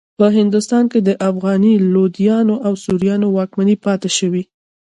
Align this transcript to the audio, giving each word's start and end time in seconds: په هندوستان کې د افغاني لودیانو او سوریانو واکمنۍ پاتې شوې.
په 0.19 0.25
هندوستان 0.37 0.83
کې 0.91 0.99
د 1.07 1.09
افغاني 1.29 1.73
لودیانو 1.93 2.55
او 2.67 2.73
سوریانو 2.83 3.27
واکمنۍ 3.37 3.75
پاتې 3.85 4.09
شوې. 4.17 4.43